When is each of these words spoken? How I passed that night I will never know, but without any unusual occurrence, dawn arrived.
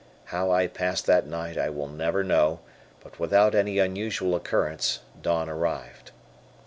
How 0.25 0.49
I 0.49 0.65
passed 0.65 1.05
that 1.05 1.27
night 1.27 1.59
I 1.59 1.69
will 1.69 1.87
never 1.87 2.23
know, 2.23 2.61
but 3.03 3.19
without 3.19 3.53
any 3.53 3.77
unusual 3.77 4.33
occurrence, 4.33 4.97
dawn 5.21 5.47
arrived. 5.47 6.09